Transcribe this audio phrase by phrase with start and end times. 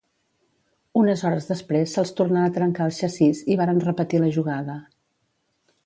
[1.01, 4.81] Unes hores després se'ls tornà a trencar el xassís i varen repetir la jugada.